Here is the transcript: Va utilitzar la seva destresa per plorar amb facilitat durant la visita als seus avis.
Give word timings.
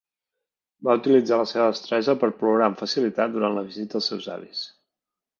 Va 0.87 0.93
utilitzar 0.99 1.37
la 1.41 1.49
seva 1.49 1.67
destresa 1.75 2.15
per 2.23 2.29
plorar 2.39 2.65
amb 2.69 2.81
facilitat 2.85 3.35
durant 3.35 3.53
la 3.59 3.65
visita 3.67 3.99
als 4.01 4.09
seus 4.13 4.31
avis. 4.37 4.63